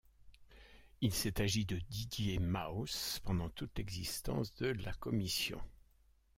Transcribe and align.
Il 1.01 1.13
s'est 1.13 1.39
agi 1.39 1.63
de 1.67 1.77
Didier 1.91 2.39
Maus 2.39 3.19
pendant 3.23 3.51
toute 3.51 3.77
l'existence 3.77 4.51
de 4.55 4.65
la 4.83 4.93
commission. 4.93 5.61